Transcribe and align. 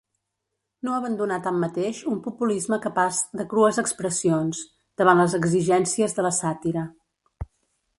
No 0.87 0.95
abandonà 0.99 1.37
tanmateix 1.47 1.99
un 2.13 2.23
populisme 2.29 2.81
capaç 2.87 3.21
de 3.43 3.47
crues 3.53 3.83
expressions, 3.85 4.67
davant 5.03 5.25
les 5.27 5.41
exigències 5.45 6.21
de 6.21 6.31
la 6.31 6.39
sàtira. 6.45 6.93